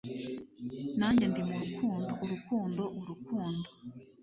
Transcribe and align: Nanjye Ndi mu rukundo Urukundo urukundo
Nanjye 0.99 1.25
Ndi 1.31 1.41
mu 1.49 1.55
rukundo 1.63 2.11
Urukundo 2.23 2.83
urukundo 2.99 3.67